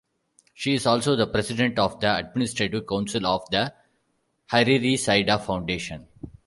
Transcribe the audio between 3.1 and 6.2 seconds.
of the Hariri-Saida foundation.